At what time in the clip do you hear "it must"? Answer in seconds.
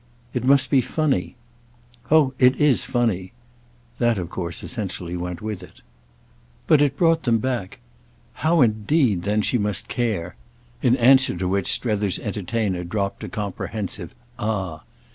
0.33-0.71